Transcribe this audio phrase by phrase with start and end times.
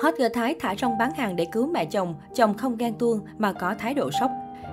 [0.00, 3.20] Hot girl Thái thả rong bán hàng để cứu mẹ chồng, chồng không ghen tuông
[3.38, 4.30] mà có thái độ sốc.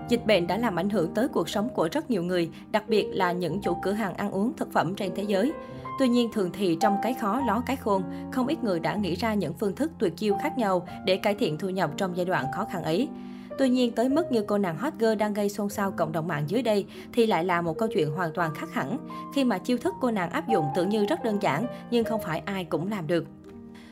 [0.10, 3.06] Dịch bệnh đã làm ảnh hưởng tới cuộc sống của rất nhiều người, đặc biệt
[3.12, 5.54] là những chủ cửa hàng ăn uống thực phẩm trên thế giới.
[6.00, 9.16] Tuy nhiên, thường thì trong cái khó ló cái khôn, không ít người đã nghĩ
[9.16, 12.26] ra những phương thức tuyệt chiêu khác nhau để cải thiện thu nhập trong giai
[12.26, 13.08] đoạn khó khăn ấy.
[13.58, 16.28] Tuy nhiên, tới mức như cô nàng hot girl đang gây xôn xao cộng đồng
[16.28, 18.98] mạng dưới đây thì lại là một câu chuyện hoàn toàn khác hẳn,
[19.36, 22.22] khi mà chiêu thức cô nàng áp dụng tưởng như rất đơn giản nhưng không
[22.22, 23.26] phải ai cũng làm được.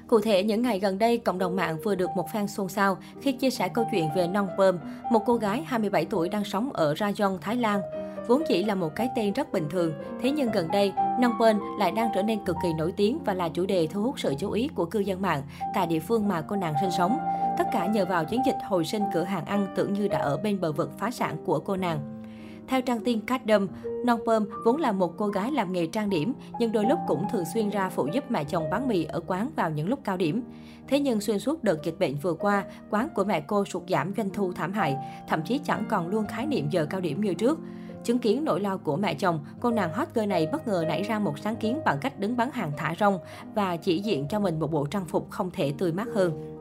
[0.07, 2.97] Cụ thể, những ngày gần đây, cộng đồng mạng vừa được một fan xôn xao
[3.21, 4.77] khi chia sẻ câu chuyện về Nong Pom,
[5.11, 7.81] một cô gái 27 tuổi đang sống ở Rayong, Thái Lan.
[8.27, 11.59] Vốn chỉ là một cái tên rất bình thường, thế nhưng gần đây, Nong Pom
[11.79, 14.33] lại đang trở nên cực kỳ nổi tiếng và là chủ đề thu hút sự
[14.39, 15.41] chú ý của cư dân mạng
[15.73, 17.17] tại địa phương mà cô nàng sinh sống.
[17.57, 20.37] Tất cả nhờ vào chiến dịch hồi sinh cửa hàng ăn tưởng như đã ở
[20.37, 22.14] bên bờ vực phá sản của cô nàng.
[22.67, 23.67] Theo trang tin Cadum,
[24.05, 27.25] Non Pom vốn là một cô gái làm nghề trang điểm, nhưng đôi lúc cũng
[27.31, 30.17] thường xuyên ra phụ giúp mẹ chồng bán mì ở quán vào những lúc cao
[30.17, 30.43] điểm.
[30.87, 34.13] Thế nhưng xuyên suốt đợt dịch bệnh vừa qua, quán của mẹ cô sụt giảm
[34.17, 37.33] doanh thu thảm hại, thậm chí chẳng còn luôn khái niệm giờ cao điểm như
[37.33, 37.59] trước.
[38.03, 41.03] Chứng kiến nỗi lo của mẹ chồng, cô nàng hot girl này bất ngờ nảy
[41.03, 43.19] ra một sáng kiến bằng cách đứng bán hàng thả rong
[43.55, 46.54] và chỉ diện cho mình một bộ trang phục không thể tươi mát hơn.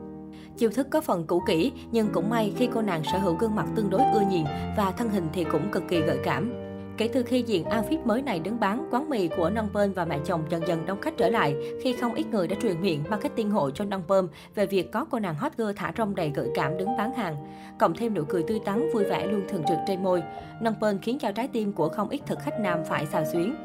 [0.57, 3.55] Chiêu thức có phần cũ kỹ, nhưng cũng may khi cô nàng sở hữu gương
[3.55, 4.45] mặt tương đối ưa nhìn
[4.77, 6.53] và thân hình thì cũng cực kỳ gợi cảm.
[6.97, 10.05] Kể từ khi diện outfit mới này đứng bán, quán mì của Nong Pơm và
[10.05, 13.03] mẹ chồng dần dần đông khách trở lại khi không ít người đã truyền miệng
[13.09, 16.31] marketing hộ cho Nong Pơm về việc có cô nàng hot girl thả rong đầy
[16.35, 17.35] gợi cảm đứng bán hàng.
[17.79, 20.23] Cộng thêm nụ cười tươi tắn vui vẻ luôn thường trực trên môi,
[20.61, 23.55] Nong Pơm khiến cho trái tim của không ít thực khách nam phải xào xuyến.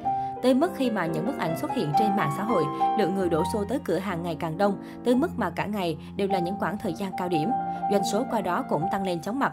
[0.42, 2.64] Tới mức khi mà những bức ảnh xuất hiện trên mạng xã hội,
[2.98, 5.96] lượng người đổ xô tới cửa hàng ngày càng đông, tới mức mà cả ngày
[6.16, 7.50] đều là những khoảng thời gian cao điểm.
[7.92, 9.52] Doanh số qua đó cũng tăng lên chóng mặt.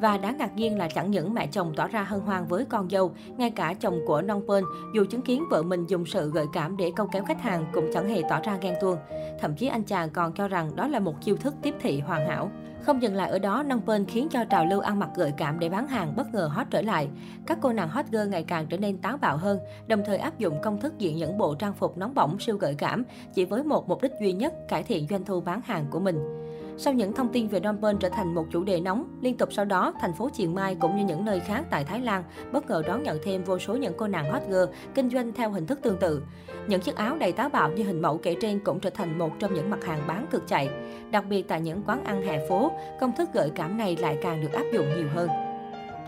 [0.00, 2.90] Và đáng ngạc nhiên là chẳng những mẹ chồng tỏ ra hân hoan với con
[2.90, 6.46] dâu, ngay cả chồng của Nong Pơn, dù chứng kiến vợ mình dùng sự gợi
[6.52, 8.98] cảm để câu kéo khách hàng cũng chẳng hề tỏ ra ghen tuông.
[9.40, 12.28] Thậm chí anh chàng còn cho rằng đó là một chiêu thức tiếp thị hoàn
[12.28, 12.50] hảo.
[12.84, 15.58] Không dừng lại ở đó, Nong Pơn khiến cho trào lưu ăn mặc gợi cảm
[15.58, 17.08] để bán hàng bất ngờ hot trở lại.
[17.46, 20.38] Các cô nàng hot girl ngày càng trở nên táo bạo hơn, đồng thời áp
[20.38, 23.04] dụng công thức diện những bộ trang phục nóng bỏng siêu gợi cảm
[23.34, 26.43] chỉ với một mục đích duy nhất, cải thiện doanh thu bán hàng của mình.
[26.76, 29.52] Sau những thông tin về Phnom Penh trở thành một chủ đề nóng, liên tục
[29.52, 32.70] sau đó, thành phố Chiang Mai cũng như những nơi khác tại Thái Lan bất
[32.70, 34.64] ngờ đón nhận thêm vô số những cô nàng hot girl
[34.94, 36.22] kinh doanh theo hình thức tương tự.
[36.66, 39.30] Những chiếc áo đầy táo bạo như hình mẫu kể trên cũng trở thành một
[39.38, 40.68] trong những mặt hàng bán cực chạy.
[41.10, 44.40] Đặc biệt tại những quán ăn hè phố, công thức gợi cảm này lại càng
[44.40, 45.28] được áp dụng nhiều hơn.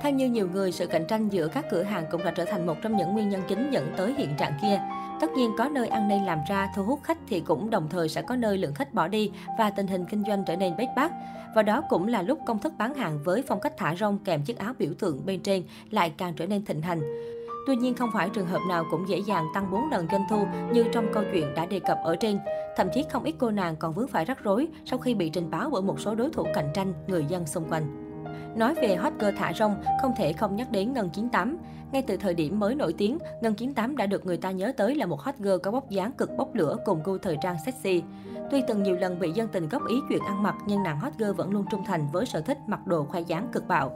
[0.02, 2.66] Theo như nhiều người, sự cạnh tranh giữa các cửa hàng cũng đã trở thành
[2.66, 4.80] một trong những nguyên nhân chính dẫn tới hiện trạng kia.
[5.20, 8.08] Tất nhiên có nơi ăn nên làm ra thu hút khách thì cũng đồng thời
[8.08, 10.86] sẽ có nơi lượng khách bỏ đi và tình hình kinh doanh trở nên bế
[10.96, 11.12] bát.
[11.54, 14.42] Và đó cũng là lúc công thức bán hàng với phong cách thả rong kèm
[14.42, 17.00] chiếc áo biểu tượng bên trên lại càng trở nên thịnh hành.
[17.66, 20.46] Tuy nhiên không phải trường hợp nào cũng dễ dàng tăng 4 lần doanh thu
[20.72, 22.38] như trong câu chuyện đã đề cập ở trên.
[22.76, 25.50] Thậm chí không ít cô nàng còn vướng phải rắc rối sau khi bị trình
[25.50, 28.05] báo bởi một số đối thủ cạnh tranh, người dân xung quanh.
[28.56, 31.58] Nói về hot girl thả rong, không thể không nhắc đến Ngân 98.
[31.92, 34.94] Ngay từ thời điểm mới nổi tiếng, Ngân 98 đã được người ta nhớ tới
[34.94, 38.02] là một hot girl có bóc dáng cực bốc lửa cùng gu thời trang sexy.
[38.50, 41.12] Tuy từng nhiều lần bị dân tình góp ý chuyện ăn mặc, nhưng nàng hot
[41.18, 43.92] girl vẫn luôn trung thành với sở thích mặc đồ khoai dáng cực bạo.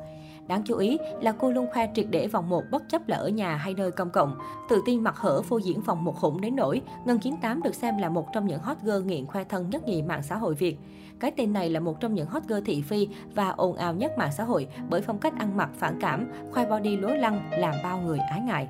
[0.50, 3.28] Đáng chú ý là cô luôn khoe triệt để vòng một bất chấp là ở
[3.28, 4.38] nhà hay nơi công cộng.
[4.68, 7.98] Tự tin mặc hở phô diễn vòng một khủng đến nỗi, Ngân 98 được xem
[7.98, 10.78] là một trong những hot girl nghiện khoe thân nhất nhì mạng xã hội Việt.
[11.20, 14.18] Cái tên này là một trong những hot girl thị phi và ồn ào nhất
[14.18, 17.74] mạng xã hội bởi phong cách ăn mặc phản cảm, khoe body lố lăng làm
[17.84, 18.68] bao người ái ngại.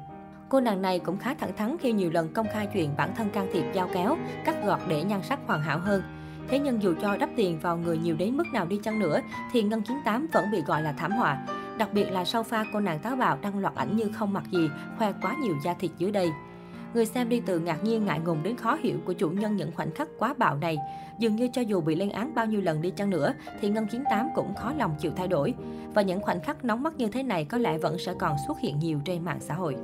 [0.48, 3.30] Cô nàng này cũng khá thẳng thắn khi nhiều lần công khai chuyện bản thân
[3.30, 6.02] can thiệp giao kéo, cắt gọt để nhan sắc hoàn hảo hơn.
[6.48, 9.20] Thế nhưng dù cho đắp tiền vào người nhiều đến mức nào đi chăng nữa,
[9.52, 11.46] thì Ngân 98 vẫn bị gọi là thảm họa.
[11.80, 14.44] Đặc biệt là sau pha cô nàng táo bạo đăng loạt ảnh như không mặc
[14.50, 16.30] gì, khoe quá nhiều da thịt dưới đây.
[16.94, 19.72] Người xem đi từ ngạc nhiên ngại ngùng đến khó hiểu của chủ nhân những
[19.76, 20.76] khoảnh khắc quá bạo này.
[21.18, 23.86] Dường như cho dù bị lên án bao nhiêu lần đi chăng nữa, thì Ngân
[23.86, 25.54] 98 cũng khó lòng chịu thay đổi.
[25.94, 28.60] Và những khoảnh khắc nóng mắt như thế này có lẽ vẫn sẽ còn xuất
[28.60, 29.76] hiện nhiều trên mạng xã hội.